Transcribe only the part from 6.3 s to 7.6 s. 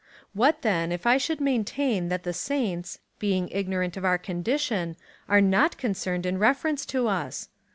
reference to us